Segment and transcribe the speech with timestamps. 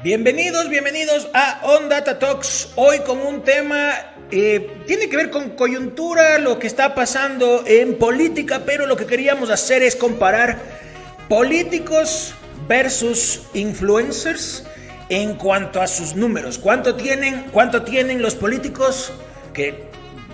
[0.00, 2.68] Bienvenidos, bienvenidos a On Data Talks.
[2.76, 3.90] Hoy con un tema
[4.30, 9.06] eh, tiene que ver con coyuntura, lo que está pasando en política, pero lo que
[9.06, 10.60] queríamos hacer es comparar
[11.28, 12.32] políticos
[12.68, 14.64] versus influencers
[15.08, 16.58] en cuanto a sus números.
[16.58, 19.12] ¿Cuánto tienen, cuánto tienen los políticos
[19.52, 19.88] que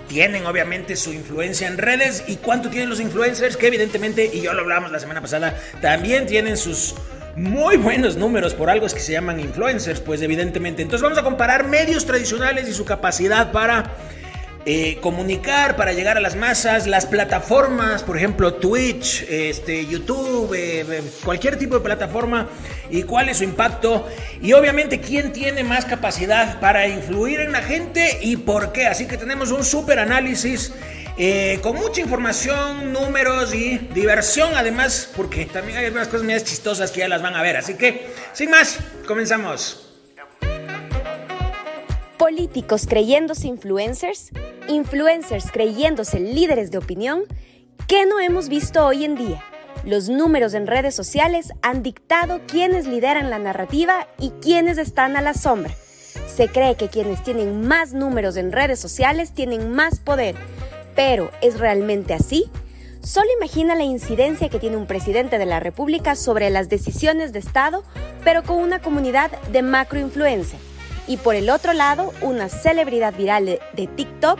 [0.07, 4.53] tienen obviamente su influencia en redes y cuánto tienen los influencers que evidentemente, y yo
[4.53, 6.93] lo hablamos la semana pasada, también tienen sus
[7.35, 10.81] muy buenos números, por algo que se llaman influencers, pues evidentemente.
[10.81, 13.91] Entonces vamos a comparar medios tradicionales y su capacidad para
[14.65, 20.85] eh, comunicar, para llegar a las masas, las plataformas, por ejemplo Twitch, este, YouTube, eh,
[20.89, 22.47] eh, cualquier tipo de plataforma
[22.89, 24.07] y cuál es su impacto
[24.41, 28.87] y obviamente quién tiene más capacidad para influir en la gente y por qué.
[28.87, 30.73] Así que tenemos un super análisis.
[31.61, 36.99] Con mucha información, números y diversión además, porque también hay algunas cosas más chistosas que
[36.99, 37.55] ya las van a ver.
[37.57, 38.77] Así que, sin más,
[39.07, 39.81] comenzamos.
[42.17, 44.31] Políticos creyéndose influencers,
[44.67, 47.23] influencers creyéndose líderes de opinión,
[47.87, 49.43] ¿qué no hemos visto hoy en día?
[49.85, 55.21] Los números en redes sociales han dictado quiénes lideran la narrativa y quiénes están a
[55.21, 55.73] la sombra.
[56.27, 60.35] Se cree que quienes tienen más números en redes sociales tienen más poder,
[60.95, 62.49] pero ¿es realmente así?
[63.01, 67.39] Solo imagina la incidencia que tiene un presidente de la República sobre las decisiones de
[67.39, 67.83] Estado,
[68.23, 70.57] pero con una comunidad de macroinfluencia
[71.07, 74.39] y por el otro lado una celebridad viral de, TikTok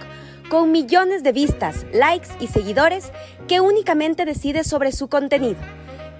[0.49, 3.11] con millones de vistas, likes y seguidores
[3.47, 5.59] que únicamente decide sobre su contenido.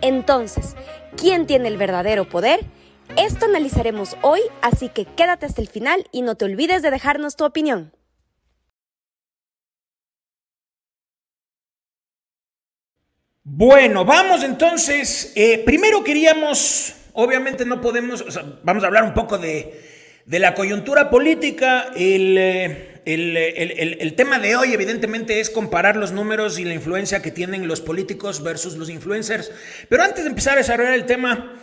[0.02, 0.76] Entonces,
[1.16, 2.60] ¿quién tiene el verdadero poder?
[3.18, 7.36] Esto analizaremos hoy, así que quédate hasta el final y no te olvides de dejarnos
[7.36, 7.95] tu opinión.
[13.48, 15.32] Bueno, vamos entonces.
[15.36, 18.26] Eh, primero queríamos, obviamente no podemos,
[18.64, 19.84] vamos a hablar un poco de,
[20.26, 26.66] la coyuntura política, eh, el, el, tema de hoy evidentemente es comparar los números y
[26.66, 29.52] la influencia que tienen los políticos versus los influencers.
[29.90, 31.54] Pero antes de empezar a desarrollar el tema,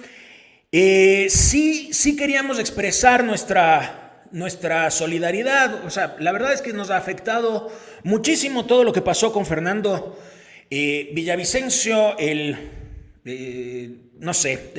[0.71, 5.85] eh, sí, sí queríamos expresar nuestra, nuestra solidaridad.
[5.85, 7.73] O sea, la verdad es que nos ha afectado
[8.05, 10.17] muchísimo todo lo que pasó con Fernando
[10.75, 12.57] eh, Villavicencio, el...
[14.19, 14.73] no sé,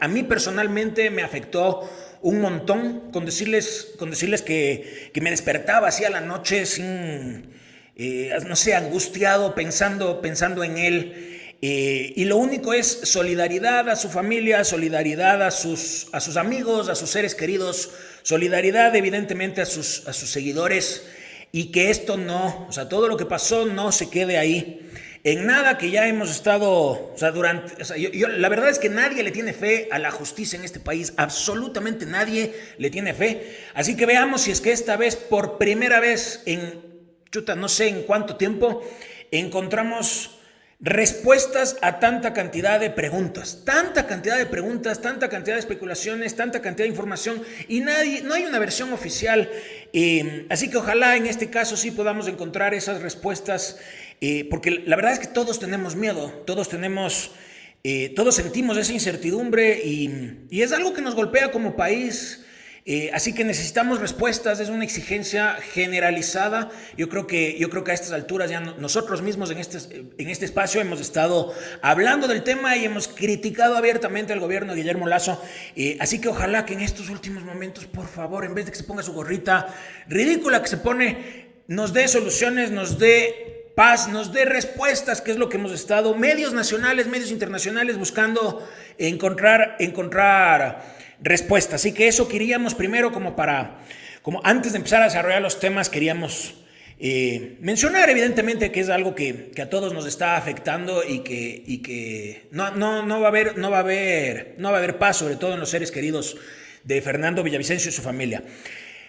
[0.00, 1.90] a mí personalmente me afectó
[2.22, 7.50] un montón con decirles, con decirles que, me despertaba así a la noche sin,
[7.96, 11.56] eh, no sé, angustiado, pensando, pensando en él.
[11.60, 16.88] Eh, y lo único es solidaridad a su familia, solidaridad a sus, a sus amigos,
[16.88, 17.90] a sus seres queridos,
[18.22, 21.04] solidaridad evidentemente a sus, a sus seguidores
[21.52, 24.80] y que esto no, o sea, todo lo que pasó no se quede ahí
[25.24, 28.78] en nada que ya hemos estado, o sea, durante, o sea, yo, la verdad es
[28.78, 33.14] que nadie le tiene fe a la justicia en este país, absolutamente nadie le tiene
[33.14, 33.56] fe.
[33.72, 36.82] Así que veamos si es que esta vez, por primera vez en,
[37.30, 38.86] chuta, no sé en cuánto tiempo,
[39.30, 40.38] encontramos
[40.78, 46.60] respuestas a tanta cantidad de preguntas, tanta cantidad de preguntas, tanta cantidad de especulaciones, tanta
[46.60, 49.50] cantidad de información y nadie, no hay una versión oficial.
[49.94, 53.78] Eh, así que ojalá en este caso sí podamos encontrar esas respuestas
[54.26, 57.32] eh, porque la verdad es que todos tenemos miedo, todos tenemos,
[57.82, 62.40] eh, todos sentimos esa incertidumbre y, es algo que nos golpea como país.
[62.86, 66.70] Eh, así que necesitamos respuestas, es una exigencia generalizada.
[66.96, 69.78] Yo creo que, yo creo que a estas alturas ya nosotros mismos en este,
[70.16, 71.52] en este espacio hemos estado
[71.82, 75.38] hablando del tema y hemos criticado abiertamente al gobierno de Guillermo Lazo.
[76.00, 78.84] así que ojalá que en estos últimos momentos, por favor, en vez de que se
[78.84, 79.66] ponga su gorrita
[80.08, 85.36] ridícula que se pone, nos dé soluciones, nos dé paz, nos dé respuestas, que es
[85.36, 88.66] lo que hemos estado, medios nacionales, medios internacionales, buscando
[88.98, 90.84] encontrar, encontrar
[91.20, 91.80] respuestas.
[91.80, 93.78] Así que eso queríamos primero como para,
[94.22, 96.54] como antes de empezar a desarrollar los temas, queríamos
[96.98, 101.78] eh, mencionar evidentemente que es algo que, a todos nos está afectando y que, y
[101.78, 104.98] que no, no, no, va a haber, no, va a haber, no va a haber
[104.98, 106.36] paz, sobre todo en los seres queridos
[106.84, 108.42] de Fernando Villavicencio y su familia.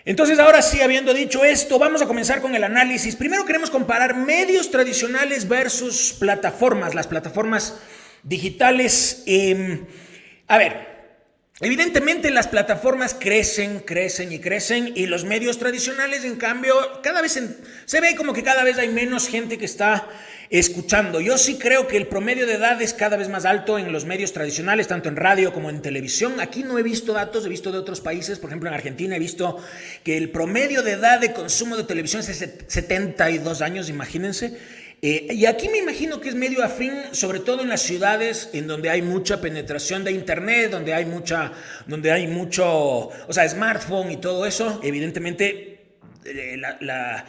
[0.05, 3.15] Entonces, ahora sí, habiendo dicho esto, vamos a comenzar con el análisis.
[3.15, 7.79] Primero queremos comparar medios tradicionales versus plataformas, las plataformas
[8.21, 9.23] digitales.
[9.25, 9.87] Em,
[10.47, 10.94] a ver,
[11.61, 17.39] Evidentemente las plataformas crecen, crecen y crecen y los medios tradicionales en cambio cada vez
[17.85, 20.05] se ve como que cada vez hay menos gente que está
[20.49, 21.21] escuchando.
[21.21, 24.03] Yo sí creo que el promedio de edad es cada vez más alto en los
[24.03, 26.41] medios tradicionales, tanto en radio como en televisión.
[26.41, 29.19] Aquí no he visto datos, he visto de otros países, por ejemplo en Argentina he
[29.19, 29.57] visto
[30.03, 34.57] que el promedio de edad de consumo de televisión es de 72 años, imagínense.
[35.07, 38.65] Eh, y aquí me imagino que es medio afín, sobre todo en las ciudades en
[38.65, 41.51] donde hay mucha penetración de internet, donde hay mucha,
[41.85, 42.65] donde hay mucho,
[43.09, 44.79] o sea, smartphone y todo eso.
[44.81, 45.89] Evidentemente,
[46.25, 47.23] eh, la,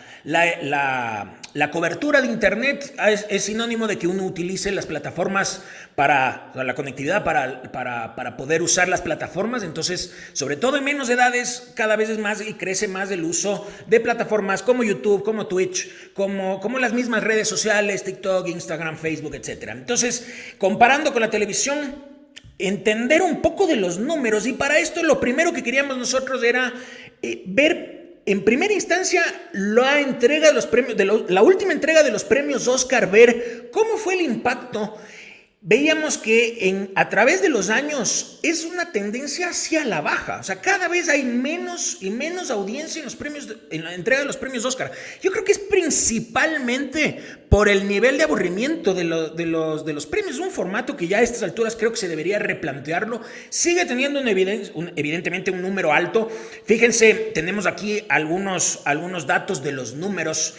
[1.71, 2.95] cobertura de Internet
[3.31, 5.63] es, sinónimo de que uno utilice las plataformas
[5.95, 9.63] para la conectividad, para, para, poder usar las plataformas.
[9.63, 13.67] Entonces, sobre todo en menos edades, cada vez es más y crece más el uso
[13.87, 19.35] de plataformas como YouTube, como Twitch, como, como las mismas redes sociales, TikTok, Instagram, Facebook,
[19.35, 19.71] etc.
[19.71, 20.27] Entonces,
[20.59, 22.05] comparando con la televisión,
[22.59, 26.73] entender un poco de los números y para esto lo primero que queríamos nosotros era
[27.23, 27.96] eh, ver
[28.27, 30.97] en primera instancia, la entrega de los premios,
[31.31, 34.99] la última entrega de los premios Oscar, ver cómo fue el impacto
[35.69, 40.39] veíamos que a través de los años es una tendencia hacia la baja.
[40.39, 44.21] O sea, cada vez hay menos y menos audiencia en, los premios, en la entrega
[44.21, 44.93] de los premios Oscar.
[45.21, 50.39] Yo creo que es principalmente por el nivel de aburrimiento de, los, de los premios.
[50.39, 53.21] Un formato que ya a estas alturas creo que se debería replantearlo.
[53.49, 56.31] Sigue teniendo evidentemente un número alto.
[56.65, 60.55] Fíjense, tenemos aquí algunos datos de los números.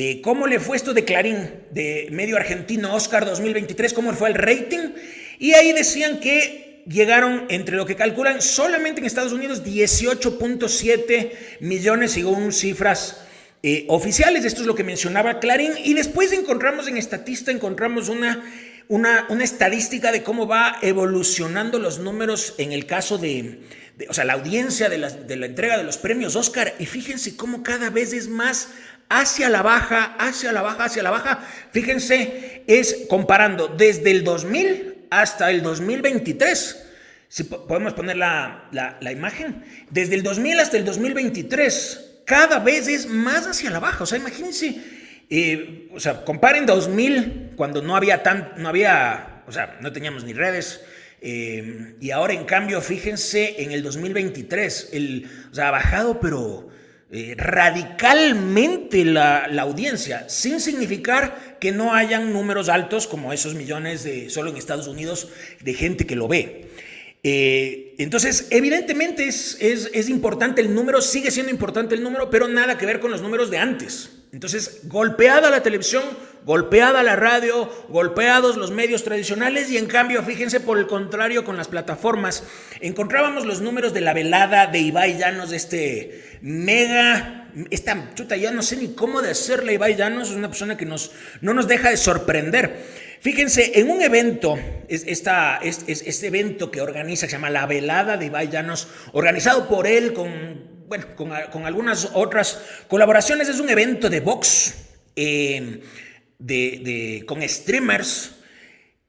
[0.00, 3.92] Eh, ¿Cómo le fue esto de Clarín, de medio argentino Oscar 2023?
[3.92, 4.92] ¿Cómo fue el rating?
[5.40, 12.12] Y ahí decían que llegaron entre lo que calculan solamente en Estados Unidos 18.7 millones
[12.12, 13.22] según cifras
[13.64, 14.44] eh, oficiales.
[14.44, 15.72] Esto es lo que mencionaba Clarín.
[15.82, 18.44] Y después encontramos en Estatista, encontramos una,
[18.86, 23.62] una, estadística de cómo va evolucionando los números en el caso de,
[24.08, 26.72] o sea, la audiencia de la, de la entrega de los premios Oscar.
[26.78, 28.68] Y fíjense cómo cada vez es más
[29.08, 31.40] hacia la baja, hacia la baja, hacia la baja.
[31.72, 36.84] Fíjense, es comparando desde el 2000 hasta el 2023.
[37.28, 38.68] Si podemos poner la,
[39.12, 44.04] imagen, desde el 2000 hasta el 2023, cada vez es más hacia la baja.
[44.04, 44.82] O sea, imagínense,
[45.28, 50.24] eh, o sea, comparen 2000 cuando no había tan, no había, o sea, no teníamos
[50.24, 50.80] ni redes.
[51.20, 56.70] Eh, y ahora, en cambio, fíjense en el 2023, el, o sea, ha bajado, pero
[57.10, 64.28] eh, radicalmente la, audiencia, sin significar que no hayan números altos como esos millones de
[64.28, 65.28] solo en Estados Unidos
[65.60, 66.68] de gente que lo ve.
[67.22, 72.46] Eh, entonces, evidentemente es, es, es importante el número, sigue siendo importante el número, pero
[72.46, 74.10] nada que ver con los números de antes.
[74.32, 76.04] Entonces, golpeada la televisión,
[76.44, 81.56] golpeada la radio, golpeados los medios tradicionales y en cambio, fíjense por el contrario con
[81.56, 82.44] las plataformas,
[82.80, 88.50] encontrábamos los números de la velada de Ibai Llanos, de este mega, esta chuta, ya
[88.50, 91.68] no sé ni cómo de hacerle Ibai Llanos, es una persona que nos, no nos
[91.68, 93.08] deja de sorprender.
[93.20, 94.56] Fíjense, en un evento,
[94.88, 100.12] esta, este evento que organiza, se llama La Velada de Ibai Llanos, organizado por él
[100.12, 103.48] con bueno, con, algunas otras colaboraciones.
[103.48, 104.74] Es un evento de box
[105.16, 105.82] eh,
[106.38, 108.36] de, con streamers.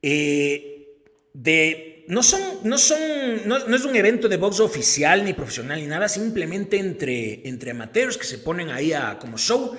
[0.02, 0.88] Eh,
[1.34, 3.00] de, no, son, no, son,
[3.46, 8.18] no, es un evento de box oficial ni profesional ni nada, simplemente entre, entre amateurs
[8.18, 9.76] que se ponen ahí a, como show.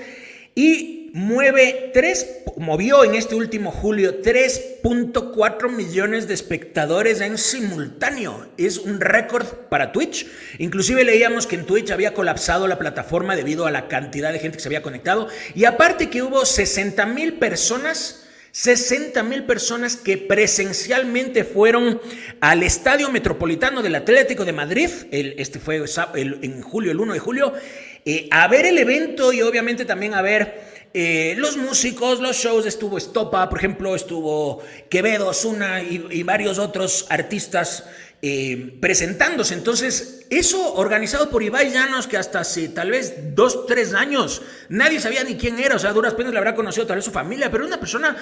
[0.55, 8.49] Y mueve 3, movió en este último julio 3.4 millones de espectadores en simultáneo.
[8.57, 10.27] Es un récord para Twitch.
[10.59, 14.57] Inclusive leíamos que en Twitch había colapsado la plataforma debido a la cantidad de gente
[14.57, 15.29] que se había conectado.
[15.55, 18.27] Y aparte que hubo 60 mil personas.
[18.53, 22.01] 60 mil personas que presencialmente fueron
[22.41, 27.53] al Estadio Metropolitano del Atlético de Madrid, este fue en julio, el 1 de julio,
[28.05, 32.67] eh, a ver el evento y obviamente también a ver eh, los músicos, los shows,
[32.67, 37.85] estuvo Estopa, por ejemplo, estuvo Quevedo, Osuna y, varios otros artistas
[38.23, 39.55] eh, presentándose.
[39.55, 45.01] Entonces, eso organizado por Ibai Llanos, que hasta hace tal vez dos, tres años nadie
[45.01, 47.51] sabía ni quién era, o sea, duras penas le habrá conocido tal vez su familia,
[47.51, 48.17] pero una persona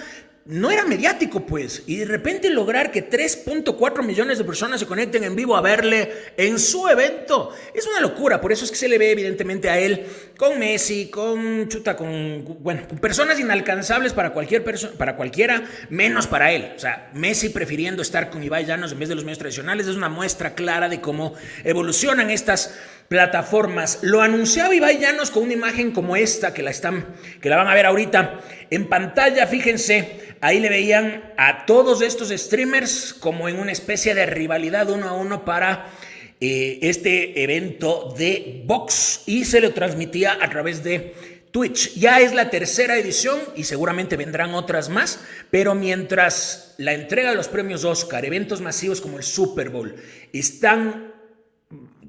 [0.48, 1.82] no era mediático, pues.
[1.86, 6.10] Y de repente lograr que 3.4 millones de personas se conecten en vivo a verle
[6.38, 8.40] en su evento es una locura.
[8.40, 10.06] Por eso es que se le ve evidentemente a él
[10.38, 16.50] con Messi, con Chuta, con, bueno, personas inalcanzables para cualquier persona, para cualquiera, menos para
[16.50, 16.72] él.
[16.74, 19.96] O sea, Messi prefiriendo estar con Ibai Llanos en vez de los medios tradicionales es
[19.96, 21.34] una muestra clara de cómo
[21.98, 22.74] evolucionan estas
[23.08, 24.00] plataformas.
[24.02, 27.06] Lo anunciaba Ibai Llanos con una imagen como esta que la están,
[27.40, 28.40] que la van a ver ahorita
[28.70, 29.46] en pantalla.
[29.46, 35.08] Fíjense Ahí le veían a todos estos streamers como en una especie de rivalidad uno
[35.08, 35.90] a uno para
[36.40, 41.94] eh, este evento de box y se lo transmitía a través de Twitch.
[41.94, 45.18] Ya es la tercera edición y seguramente vendrán otras más,
[45.50, 49.96] pero mientras la entrega de los premios Oscar, eventos masivos como el Super Bowl,
[50.32, 51.17] están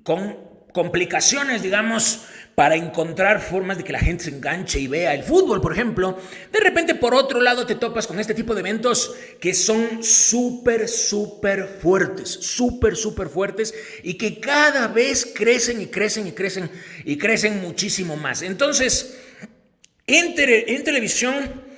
[0.09, 0.39] con
[0.71, 2.21] complicaciones, digamos,
[2.55, 6.17] para encontrar formas de que la gente se enganche y vea el fútbol, por ejemplo.
[6.51, 10.87] De repente, por otro lado, te topas con este tipo de eventos que son súper,
[10.87, 16.71] súper fuertes, súper, súper fuertes y que cada vez crecen y crecen y crecen
[17.05, 18.41] y crecen muchísimo más.
[18.41, 19.15] Entonces,
[20.07, 21.69] en, televisión...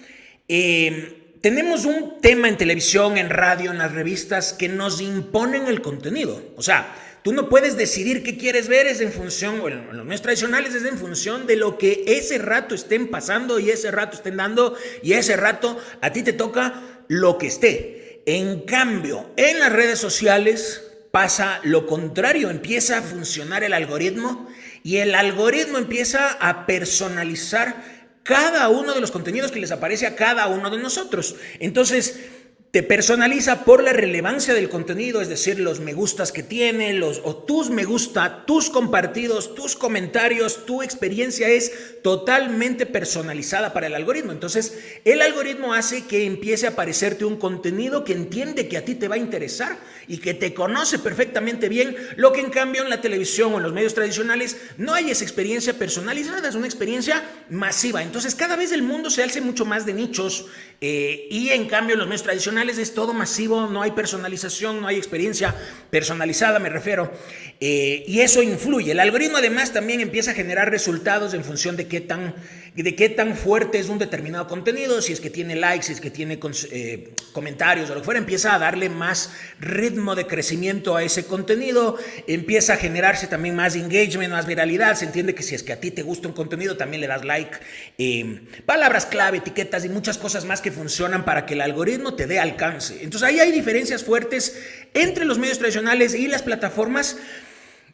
[0.47, 5.81] Eh, tenemos un tema en televisión, en radio, en las revistas que nos imponen el
[5.81, 6.39] contenido.
[6.55, 10.05] O sea, tú no puedes decidir qué quieres ver, es en función, o en los
[10.05, 14.17] medios tradicionales es en función de lo que ese rato estén pasando y ese rato
[14.17, 18.23] estén dando y ese rato a ti te toca lo que esté.
[18.25, 24.47] En cambio, en las redes sociales pasa lo contrario, empieza a funcionar el algoritmo
[24.83, 30.15] y el algoritmo empieza a personalizar cada uno de los contenidos que les aparece a
[30.15, 31.35] cada uno de nosotros.
[31.59, 32.19] Entonces,
[32.71, 37.19] te personaliza por la relevancia del contenido, es decir, los me gustas que tiene, los
[37.25, 43.93] o tus me gusta, tus compartidos, tus comentarios, tu experiencia es totalmente personalizada para el
[43.93, 44.31] algoritmo.
[44.31, 48.95] Entonces, el algoritmo hace que empiece a aparecerte un contenido que entiende que a ti
[48.95, 52.89] te va a interesar y que te conoce perfectamente bien, lo que en cambio en
[52.89, 57.21] la televisión o en los medios tradicionales no hay esa experiencia personalizada, es una experiencia
[57.49, 58.01] masiva.
[58.01, 60.45] Entonces, cada vez el mundo se hace mucho más de nichos
[60.79, 64.87] eh, y en cambio en los medios tradicionales es todo masivo, no hay personalización, no
[64.87, 65.55] hay experiencia
[65.89, 67.11] personalizada, me refiero.
[67.59, 68.91] Eh, y eso influye.
[68.91, 72.35] El algoritmo además también empieza a generar resultados en función de qué tan,
[72.73, 75.99] de qué tan fuerte es un determinado contenido, si es que tiene likes, si es
[75.99, 76.39] que tiene
[76.71, 81.25] eh, comentarios o lo que fuera, empieza a darle más ritmo de crecimiento a ese
[81.25, 81.97] contenido,
[82.27, 84.95] empieza a generarse también más engagement, más viralidad.
[84.95, 87.25] Se entiende que si es que a ti te gusta un contenido, también le das
[87.25, 87.57] like.
[87.97, 92.25] Eh, palabras clave, etiquetas y muchas cosas más que funcionan para que el algoritmo te
[92.25, 93.03] dé al alcance.
[93.03, 94.57] Entonces ahí hay diferencias fuertes
[94.93, 97.17] entre los medios tradicionales y las plataformas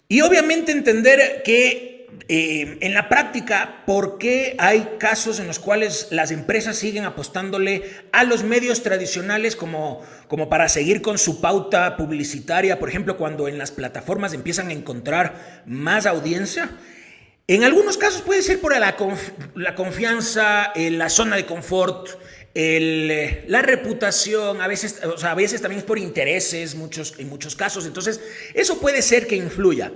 [0.07, 1.96] y obviamente entender que
[2.29, 7.83] eh, en la práctica, ¿por qué hay casos en los cuales las empresas siguen apostándole
[8.11, 12.79] a los medios tradicionales como, como para seguir con su pauta publicitaria?
[12.79, 16.71] Por ejemplo, cuando en las plataformas empiezan a encontrar más audiencia.
[17.47, 18.95] En algunos casos puede ser por la,
[19.55, 22.09] la confianza, la zona de confort,
[22.53, 27.29] el, la reputación, a veces, o sea, a veces también es por intereses, muchos, en
[27.29, 27.85] muchos casos.
[27.85, 28.19] Entonces,
[28.53, 29.91] eso puede ser que influya.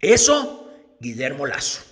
[0.00, 1.82] Eso, Guillermo Lazo.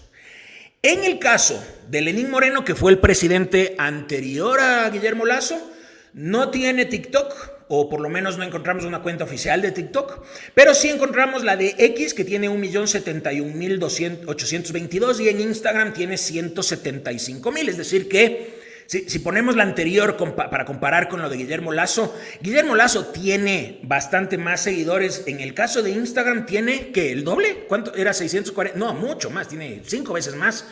[0.82, 5.60] En el caso de Lenín Moreno, que fue el presidente anterior a Guillermo Lazo,
[6.14, 10.24] no tiene TikTok, o por lo menos no encontramos una cuenta oficial de TikTok,
[10.54, 17.76] pero sí encontramos la de X, que tiene 1.071.822 y en Instagram tiene 175.000, es
[17.76, 18.57] decir que
[18.88, 24.38] si, ponemos la anterior para comparar con lo de Guillermo Lazo, Guillermo Lazo tiene bastante
[24.38, 25.24] más seguidores.
[25.26, 27.66] En el caso de Instagram, tiene que el doble.
[27.68, 27.94] ¿Cuánto?
[27.94, 28.78] Era 640.
[28.78, 30.64] No, mucho más, tiene cinco veces más.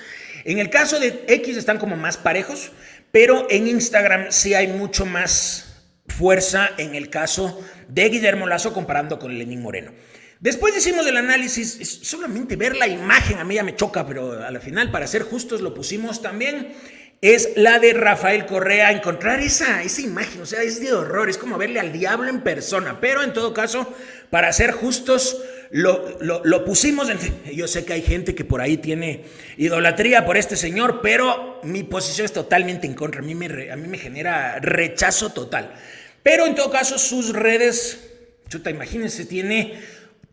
[0.45, 2.73] En el caso de X están como más parejos,
[3.13, 9.19] pero en Instagram sí hay mucho más fuerza en el caso de Guillermo Lazo comparando
[9.19, 9.93] con Lenín Moreno.
[10.41, 14.61] Después hicimos el análisis, solamente ver la imagen a mí ya me choca, pero al
[14.61, 16.75] final, para ser justos, lo pusimos también
[17.21, 18.93] es la de Rafael Correa.
[18.93, 22.43] Encontrar esa, esa imagen, o sea, es de horror, es como verle al diablo en
[22.43, 23.01] persona.
[23.01, 23.93] Pero en todo caso,
[24.31, 27.09] para ser justos, lo, lo, pusimos.
[27.09, 27.19] En,
[27.55, 29.25] yo sé que hay gente que por ahí tiene
[29.57, 33.21] idolatría por este señor, pero mi posición es totalmente en contra.
[33.21, 35.75] A mí me, a mí me genera rechazo total.
[36.23, 38.11] Pero en todo caso, sus redes,
[38.49, 39.81] chuta, imagínense, tiene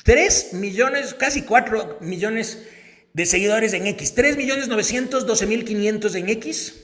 [0.03, 2.67] 3 millones, casi 4 millones
[3.13, 4.15] de seguidores en X.
[4.15, 6.79] 3 millones 912 mil 500 en X.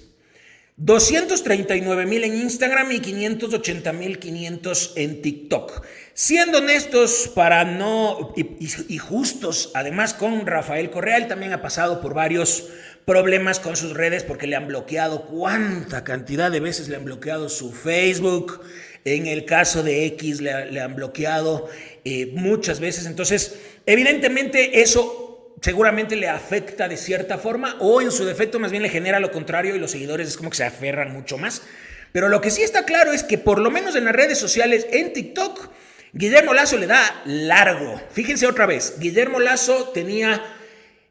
[0.78, 5.84] 239 mil en Instagram y 580 mil 500 en TikTok.
[6.14, 12.14] Siendo honestos para no y, justos, además con Rafael Correa, él también ha pasado por
[12.14, 12.70] varios
[13.04, 17.50] problemas con sus redes porque le han bloqueado cuánta cantidad de veces le han bloqueado
[17.50, 18.62] su Facebook.
[19.04, 21.68] En el caso de X le, han bloqueado
[22.06, 23.06] eh, muchas veces.
[23.06, 25.29] Entonces, evidentemente eso
[25.62, 29.32] seguramente le afecta de cierta forma o en su defecto más bien le genera lo
[29.32, 31.62] contrario y los seguidores es como que se aferran mucho más.
[32.12, 34.88] Pero lo que sí está claro es que por lo menos en las redes sociales,
[34.92, 35.70] en TikTok,
[36.14, 38.02] Guillermo Lazo le da largo.
[38.12, 40.44] Fíjense otra vez, Guillermo Lazo tenía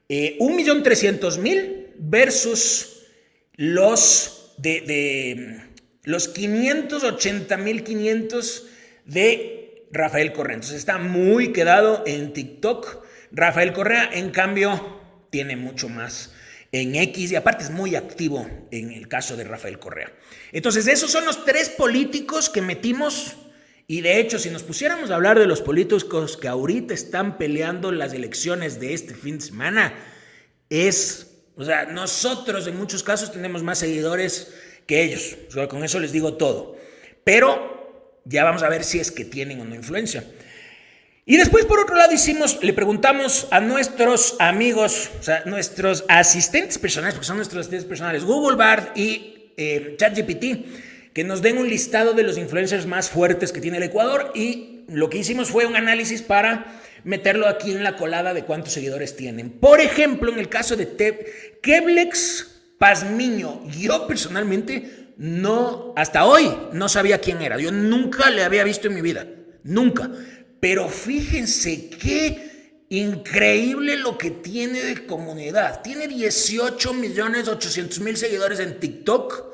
[0.08, 3.06] eh, 1.300.000 versus
[3.54, 5.60] los de, de
[6.02, 8.62] los 580.500
[9.04, 10.54] de Rafael Correa.
[10.54, 13.06] Entonces está muy quedado en TikTok.
[13.30, 16.32] Rafael Correa, en cambio, tiene mucho más
[16.72, 20.12] en X y aparte es muy activo en el caso de Rafael Correa.
[20.52, 23.36] Entonces, esos son los tres políticos que metimos
[23.90, 27.90] y de hecho, si nos pusiéramos a hablar de los políticos que ahorita están peleando
[27.90, 29.94] las elecciones de este fin de semana,
[30.68, 34.52] es, o sea, nosotros en muchos casos tenemos más seguidores
[34.86, 35.38] que ellos.
[35.70, 36.76] con eso les digo todo.
[37.24, 40.22] Pero ya vamos a ver si es que tienen o no influencia.
[41.30, 46.78] Y después, por otro lado, hicimos, le preguntamos a nuestros amigos, o sea, nuestros asistentes
[46.78, 51.68] personales, porque son nuestros asistentes personales, Google Bard y eh, ChatGPT, que nos den un
[51.68, 54.32] listado de los influencers más fuertes que tiene el Ecuador.
[54.34, 58.72] Y lo que hicimos fue un análisis para meterlo aquí en la colada de cuántos
[58.72, 59.50] seguidores tienen.
[59.50, 66.88] Por ejemplo, en el caso de Te Keblex Pazmiño, yo personalmente no, hasta hoy no
[66.88, 67.58] sabía quién era.
[67.58, 69.26] Yo nunca le había visto en mi vida.
[69.62, 70.10] Nunca.
[70.60, 72.48] Pero fíjense qué
[72.88, 75.82] increíble lo que tiene de comunidad.
[75.82, 79.44] Tiene 18 millones 800 mil seguidores en TikTok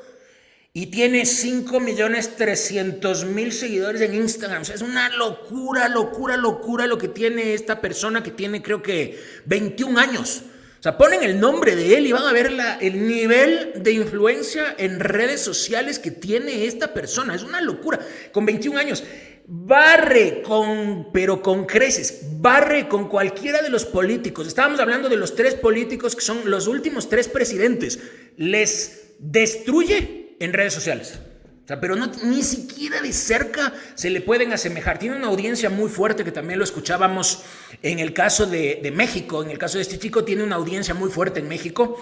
[0.73, 4.63] y tiene 5 millones 300 mil seguidores en Instagram.
[4.63, 8.81] O sea, es una locura, locura, locura lo que tiene esta persona que tiene creo
[8.81, 10.43] que 21 años.
[10.79, 13.91] O sea, ponen el nombre de él y van a ver la, el nivel de
[13.93, 17.33] influencia en redes sociales que tiene esta persona.
[17.33, 17.99] Es una locura.
[18.31, 19.03] Con 21 años
[19.47, 24.47] barre con, pero con creces, barre con cualquiera de los políticos.
[24.47, 27.99] Estábamos hablando de los tres políticos que son los últimos tres presidentes.
[28.37, 31.19] Les destruye en redes sociales.
[31.81, 34.99] Pero ni siquiera de cerca se le pueden asemejar.
[34.99, 37.43] Tiene una audiencia muy fuerte que también lo escuchábamos
[37.81, 39.43] en el caso de, de México.
[39.43, 41.99] En el caso de este chico tiene una audiencia muy fuerte en México.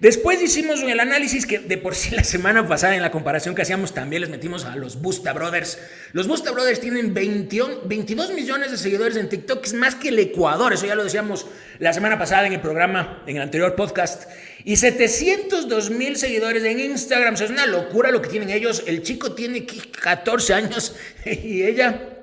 [0.00, 3.62] Después hicimos el análisis que de por sí la semana pasada en la comparación que
[3.62, 5.78] hacíamos también les metimos a los Busta Brothers.
[6.12, 10.72] Los Busta Brothers tienen 22 millones de seguidores en TikTok, es más que el Ecuador,
[10.72, 11.46] eso ya lo decíamos
[11.78, 14.28] la semana pasada en el programa, en el anterior podcast.
[14.64, 18.82] Y 702 mil seguidores en Instagram, es una locura lo que tienen ellos.
[18.86, 22.13] El chico tiene 14 años y ella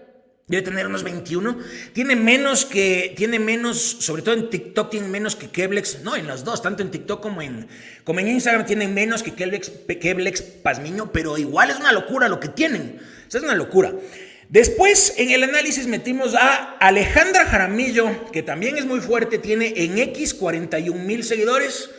[0.51, 1.57] debe tener unos 21,
[1.93, 6.27] tiene menos que, tiene menos, sobre todo en TikTok tiene menos que Keblex, no, en
[6.27, 7.67] los dos, tanto en TikTok como en,
[8.03, 12.39] como en Instagram tienen menos que Keblex, Keblex Pazmiño, pero igual es una locura lo
[12.39, 13.93] que tienen, es una locura.
[14.49, 19.97] Después en el análisis metimos a Alejandra Jaramillo, que también es muy fuerte, tiene en
[19.97, 21.89] X 41 mil seguidores,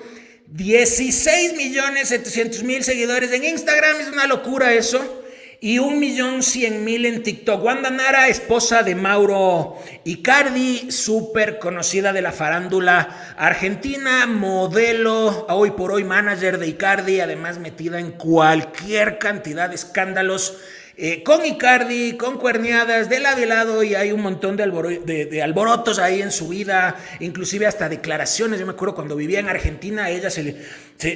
[0.55, 5.26] 16.700.000 seguidores en Instagram, es una locura eso
[5.61, 7.65] y un millón cien mil en TikTok.
[7.65, 15.93] Wanda Nara, esposa de Mauro Icardi, súper conocida de la farándula argentina, modelo, hoy por
[15.93, 20.59] hoy manager de Icardi, además metida en cualquier cantidad de escándalos
[20.99, 25.99] eh, con Icardi, con cuerneadas de lado y lado y hay un montón de, alborotos
[25.99, 28.59] ahí en su vida, inclusive hasta declaraciones.
[28.59, 30.57] Yo me acuerdo cuando vivía en Argentina, ella se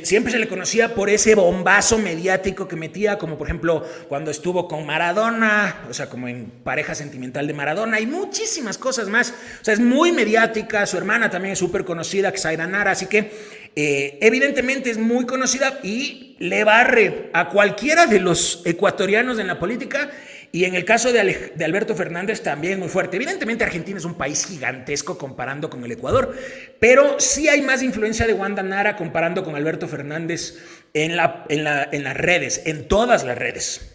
[0.02, 4.68] siempre se le conocía por ese bombazo mediático que metía, como por ejemplo cuando estuvo
[4.68, 9.32] con Maradona, o sea, como en pareja sentimental de Maradona y muchísimas cosas más.
[9.60, 13.32] O sea, es muy mediática, su hermana también es súper conocida, Xaira Nara, así que
[13.76, 19.59] eh, evidentemente es muy conocida y le barre a cualquiera de los ecuatorianos en la
[19.59, 20.11] política.
[20.52, 21.20] Y en el caso de,
[21.64, 23.16] Alberto Fernández también muy fuerte.
[23.16, 26.37] Evidentemente Argentina es un país gigantesco comparando con el Ecuador,
[26.80, 30.59] pero sí hay más influencia de Wanda Nara comparando con Alberto Fernández
[30.92, 31.12] en,
[31.48, 31.64] en
[32.04, 33.94] las redes, en todas las redes.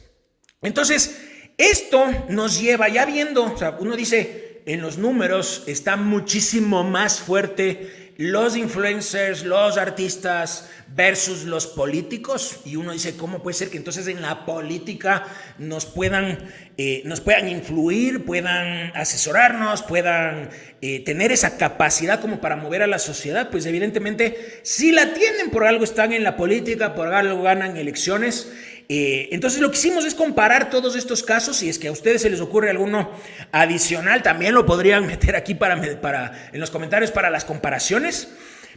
[0.61, 1.19] Entonces,
[1.57, 7.19] esto nos lleva, ya viendo, o sea, uno dice, en los números está muchísimo más
[7.19, 12.62] fuerte los influencers, los artistas versus los políticos.
[12.65, 15.25] Y uno dice, ¿cómo puede ser que entonces en la política
[15.58, 16.38] nos puedan,
[16.78, 20.49] eh, nos puedan influir, puedan asesorarnos, puedan
[20.82, 23.49] eh, tener esa capacidad como para mover a la sociedad?
[23.49, 28.51] Pues evidentemente, si la tienen, por algo están en la política, por algo ganan elecciones.
[28.87, 32.21] Eh, entonces lo que hicimos es comparar todos estos casos y es que a ustedes
[32.21, 33.09] se les ocurre alguno
[33.51, 38.29] adicional, también lo podrían meter aquí para, para, en los comentarios para las comparaciones.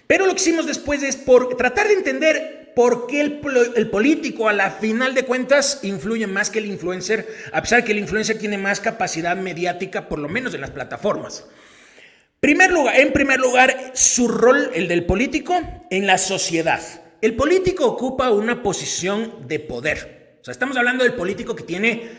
[0.07, 3.41] Pero lo que hicimos después es por tratar de entender por qué el,
[3.77, 7.93] el, político a la final de cuentas influye más que el influencer, a pesar que
[7.93, 11.45] el influencer tiene más capacidad mediática, por lo menos en las plataformas.
[12.41, 16.81] Primer lugar, en primer lugar, su rol, el del político, en la sociedad.
[17.21, 20.39] El político ocupa una posición de poder.
[20.41, 22.11] O sea, estamos hablando del político que tiene,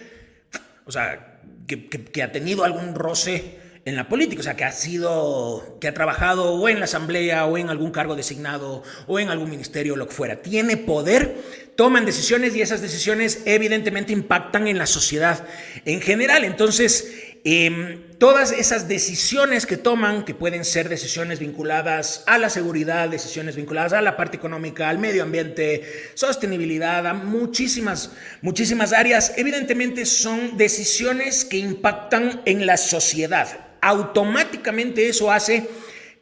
[0.85, 5.77] o sea, que, ha tenido algún roce en la política, o sea, que ha sido,
[5.79, 9.49] que ha trabajado o en la asamblea o en algún cargo designado o en algún
[9.49, 10.41] ministerio lo que fuera.
[10.41, 11.37] Tiene poder,
[11.77, 15.47] toman decisiones y esas decisiones evidentemente impactan en la sociedad
[15.85, 16.43] en general.
[16.43, 23.07] Entonces, Em, todas esas decisiones que toman, que pueden ser decisiones vinculadas a la seguridad,
[23.07, 25.83] decisiones vinculadas a la parte económica, al medio ambiente,
[26.15, 33.47] sostenibilidad, a muchísimas, muchísimas áreas, evidentemente son decisiones que impactan en la sociedad.
[33.81, 35.69] Automáticamente eso hace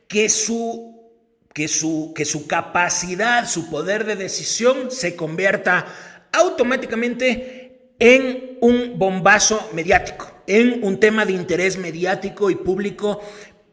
[0.08, 1.12] que su,
[1.51, 5.88] que su, que su capacidad, su poder de decisión se convierta
[6.32, 13.22] automáticamente en un bombazo mediático en un tema de interés mediático y público,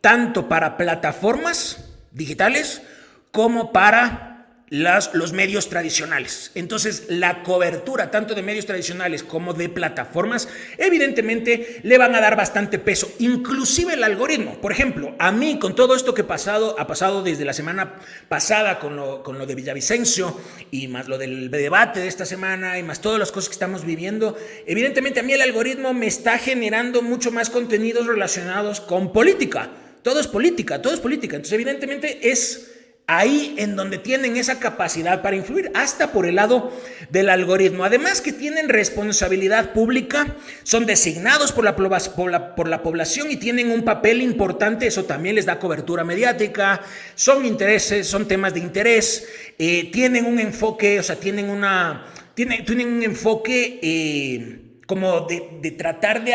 [0.00, 2.82] tanto para plataformas digitales
[3.30, 4.33] como para
[4.70, 6.50] los medios tradicionales.
[6.54, 10.48] Entonces, la cobertura tanto de medios tradicionales como de plataformas,
[10.78, 14.60] evidentemente le van a dar bastante peso, inclusive el algoritmo.
[14.60, 18.00] Por ejemplo, a mí con todo esto que ha pasado, ha pasado desde la semana
[18.28, 22.78] pasada con lo, con lo de Villavicencio y más lo del debate de esta semana
[22.78, 26.38] y más todas las cosas que estamos viviendo, evidentemente a mí el algoritmo me está
[26.38, 29.70] generando mucho más contenidos relacionados con política.
[30.02, 31.36] Todo es política, todo es política.
[31.36, 32.73] Entonces, evidentemente es
[33.06, 36.72] ahí en donde tienen esa capacidad para influir, hasta por el lado
[37.10, 37.84] del algoritmo.
[37.84, 44.86] Además que tienen responsabilidad pública, son designados por la, población y tienen un papel importante,
[44.86, 46.80] eso también les da cobertura mediática,
[47.14, 52.06] son intereses, son temas de interés, eh, tienen un enfoque, o sea, tienen una...
[52.34, 56.34] Tienen, un enfoque eh, como de, tratar de,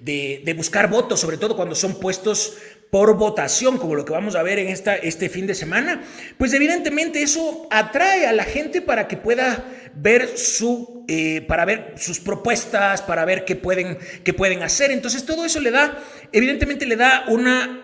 [0.00, 2.56] de, buscar votos, sobre todo cuando son puestos
[2.90, 6.02] por votación, como lo que vamos a ver en esta, este fin de semana,
[6.38, 11.94] pues evidentemente eso atrae a la gente para que pueda ver su, eh, para ver
[11.96, 14.90] sus propuestas, para ver qué pueden, qué pueden hacer.
[14.90, 15.98] Entonces todo eso le da,
[16.32, 17.80] evidentemente le da una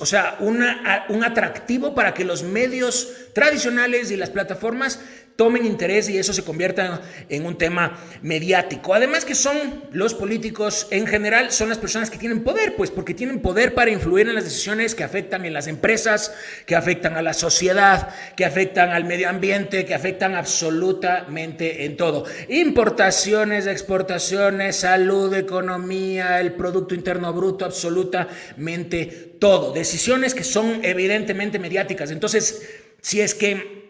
[0.00, 5.00] o sea, una, un atractivo para que los medios tradicionales y las plataformas
[5.36, 8.94] tomen interés y eso se convierta en un tema mediático.
[8.94, 13.14] Además que son los políticos en general, son las personas que tienen poder, pues porque
[13.14, 17.22] tienen poder para influir en las decisiones que afectan en las empresas, que afectan a
[17.22, 22.24] la sociedad, que afectan al medio ambiente, que afectan absolutamente en todo.
[22.48, 29.72] Importaciones, exportaciones, salud, economía, el Producto Interno Bruto, absolutamente todo.
[29.72, 32.10] Decisiones que son evidentemente mediáticas.
[32.10, 32.66] Entonces,
[33.02, 33.85] si es que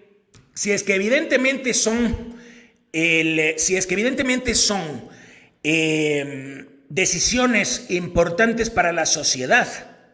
[0.57, 2.35] si es que evidentemente son,
[2.92, 5.11] si es que evidentemente son
[5.62, 9.69] em, decisiones importantes para la sociedad,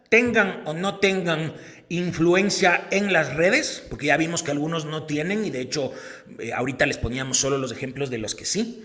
[0.08, 1.54] tengan o no tengan
[1.88, 5.92] influencia en las redes, porque ya vimos que algunos no tienen y de hecho
[6.40, 8.84] eh, ahorita les poníamos solo los ejemplos de los que sí.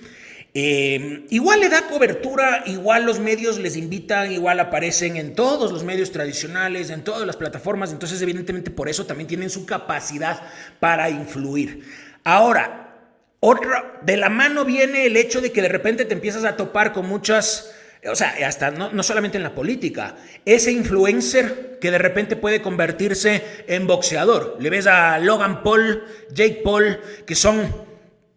[0.60, 5.84] Em, igual le da cobertura, igual los medios les invitan, igual aparecen en todos los
[5.84, 10.42] medios tradicionales, en todas las plataformas, entonces evidentemente por eso también tienen su capacidad
[10.80, 11.84] para influir.
[12.24, 12.96] Ahora,
[13.40, 16.92] otra, de la mano viene el hecho de que de repente te empiezas a topar
[16.92, 17.72] con muchas,
[18.12, 22.64] o sea, hasta no, no solamente en la política, ese influencer que de repente puede
[22.64, 24.58] convertirse en boxeador.
[24.60, 27.72] Le ves a Logan Paul, Jake Paul, que son,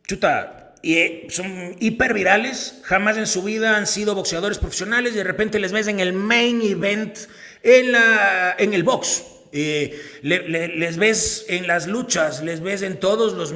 [0.06, 5.24] chuta, y eh, son hipervirales, jamás en su vida han sido boxeadores profesionales y de
[5.24, 7.16] repente les ves en el main event
[7.62, 9.24] en, la, en el box.
[9.52, 13.52] Les ves en las luchas, les ves en todos los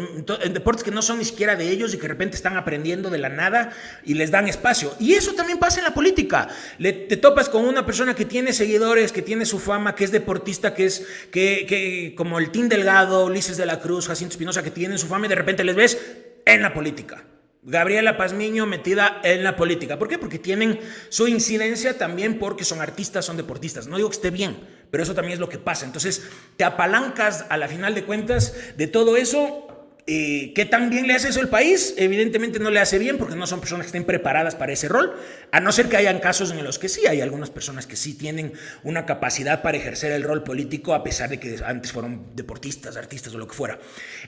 [0.53, 3.19] deportes que no son ni siquiera de ellos y que de repente están aprendiendo de
[3.19, 3.73] la nada
[4.05, 4.93] y les dan espacio.
[4.99, 6.49] Y eso también pasa en la política.
[6.81, 10.75] Te topas con una persona que tiene seguidores, que tiene su fama, que es deportista,
[10.75, 14.73] que es que, que como el Team Delgado, Ulises de la Cruz, Jacinto Espinosa, que
[14.73, 15.97] tienen su fama y de repente les ves
[16.45, 17.25] en la política.
[17.67, 19.99] Gabriela Pazmiño metida en la política.
[19.99, 20.19] ¿Por qué?
[20.19, 20.79] Porque tienen
[21.09, 23.87] su incidencia también porque son artistas, son deportistas.
[23.87, 24.59] No digo que esté bien,
[24.91, 25.87] pero eso también es lo que pasa.
[25.87, 26.29] Entonces,
[26.59, 29.67] te apalancas a la final de cuentas de todo eso.
[30.07, 31.95] Eh, ¿Qué tan bien le hace eso el país?
[31.97, 35.17] Evidentemente no le hace bien porque no son personas que estén preparadas para ese rol,
[35.51, 38.13] a no ser que hayan casos en los que sí, hay algunas personas que sí
[38.13, 42.99] tienen una capacidad para ejercer el rol político a pesar de que antes fueron deportistas,
[42.99, 43.79] artistas o lo que fuera.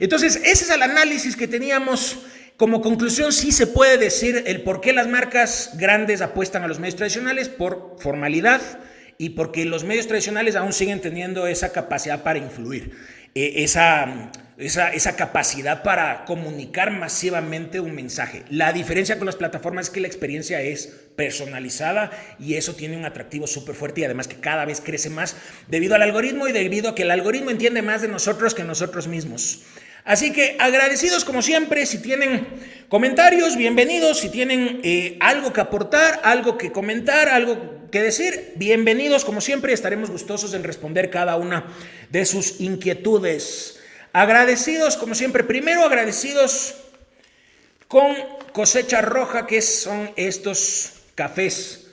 [0.00, 2.20] Entonces, ese es el análisis que teníamos
[2.56, 6.78] como conclusión, sí se puede decir el por qué las marcas grandes apuestan a los
[6.78, 8.62] medios tradicionales por formalidad
[9.18, 12.92] y porque los medios tradicionales aún siguen teniendo esa capacidad para influir,
[13.36, 18.44] e, esa, esa, esa, capacidad para comunicar masivamente un mensaje.
[18.48, 23.04] La diferencia con las plataformas es que la experiencia es personalizada y eso tiene un
[23.04, 25.36] atractivo súper fuerte y además que cada vez crece más
[25.68, 29.06] debido al algoritmo y debido a que el algoritmo entiende más de nosotros que nosotros
[29.06, 29.66] mismos.
[30.06, 32.46] Así que agradecidos como siempre, si tienen
[32.88, 39.24] comentarios, bienvenidos, si tienen eh, algo que aportar, algo que comentar, algo que decir, bienvenidos
[39.24, 41.66] como siempre, estaremos gustosos en responder cada una
[42.10, 43.80] de sus inquietudes.
[44.12, 46.76] Agradecidos como siempre, primero agradecidos
[47.88, 48.14] con
[48.52, 51.85] cosecha roja, que son estos cafés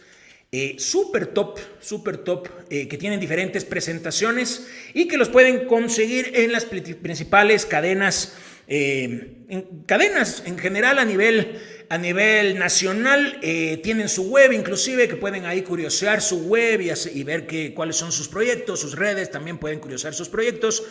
[0.56, 6.30] eh, super top, super top, eh, que tienen diferentes presentaciones y que los pueden conseguir
[6.36, 8.36] en las principales cadenas,
[8.68, 13.40] eh, en cadenas en general a nivel, a nivel nacional.
[13.82, 18.28] tienen su web, inclusive, que pueden ahí curiosear su web y, ver cuáles son sus
[18.28, 20.84] proyectos, sus redes, también pueden curiosear sus proyectos.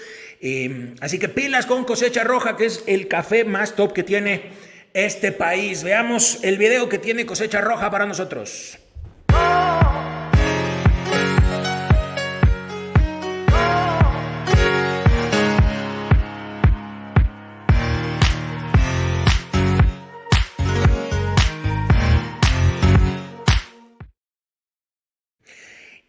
[0.98, 4.50] así que pilas con cosecha roja, que es el café más top que tiene
[4.92, 5.84] este país.
[5.84, 8.81] Veamos el video que tiene cosecha roja para nosotros.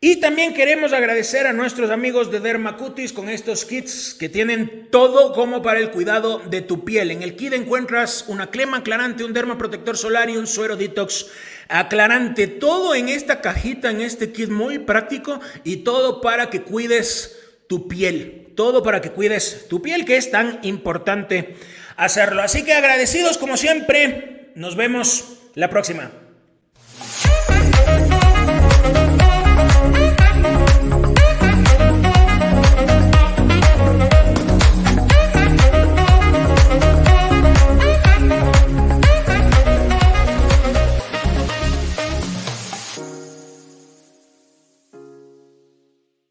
[0.05, 5.31] Y también queremos agradecer a nuestros amigos de Dermacutis con estos kits que tienen todo
[5.31, 7.09] como para el cuidado de tu piel.
[7.09, 11.27] En el kit encuentras una crema aclarante, un dermaprotector solar y un suero detox
[11.69, 12.47] aclarante.
[12.47, 17.39] Todo en esta cajita, en este kit muy práctico y todo para que cuides
[17.69, 18.51] tu piel.
[18.57, 21.55] Todo para que cuides tu piel, que es tan importante
[21.95, 22.41] hacerlo.
[22.41, 24.51] Así que agradecidos como siempre.
[24.55, 26.11] Nos vemos la próxima.